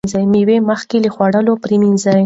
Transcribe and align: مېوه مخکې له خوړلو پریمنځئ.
مېوه 0.33 0.57
مخکې 0.69 0.97
له 1.03 1.09
خوړلو 1.15 1.53
پریمنځئ. 1.63 2.19